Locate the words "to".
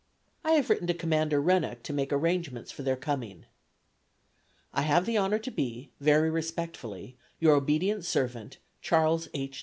0.87-0.95, 1.83-1.93, 5.37-5.51